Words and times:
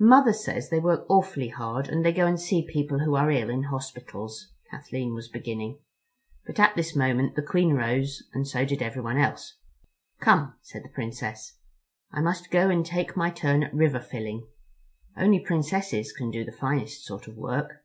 "Mother 0.00 0.32
says 0.32 0.70
they 0.70 0.80
work 0.80 1.04
awfully 1.10 1.48
hard, 1.48 1.86
and 1.86 2.02
they 2.02 2.10
go 2.10 2.24
and 2.26 2.40
see 2.40 2.66
people 2.66 3.00
who 3.00 3.14
are 3.14 3.30
ill 3.30 3.50
in 3.50 3.64
hospitals," 3.64 4.50
Kathleen 4.70 5.12
was 5.12 5.28
beginning, 5.28 5.78
but 6.46 6.58
at 6.58 6.74
this 6.76 6.96
moment 6.96 7.36
the 7.36 7.42
Queen 7.42 7.74
rose 7.74 8.22
and 8.32 8.48
so 8.48 8.64
did 8.64 8.80
everyone 8.80 9.18
else. 9.18 9.58
"Come," 10.18 10.54
said 10.62 10.82
the 10.82 10.88
Princess, 10.94 11.58
"I 12.10 12.22
must 12.22 12.50
go 12.50 12.70
and 12.70 12.86
take 12.86 13.18
my 13.18 13.28
turn 13.28 13.64
at 13.64 13.74
river 13.74 14.00
filling. 14.00 14.46
Only 15.14 15.40
Princesses 15.40 16.10
can 16.10 16.30
do 16.30 16.42
the 16.42 16.52
finest 16.52 17.04
sort 17.04 17.28
of 17.28 17.36
work." 17.36 17.84